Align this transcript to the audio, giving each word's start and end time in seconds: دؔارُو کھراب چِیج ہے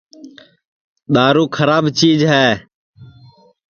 دؔارُو 1.13 1.43
کھراب 1.55 1.85
چِیج 1.99 2.19
ہے 2.31 2.47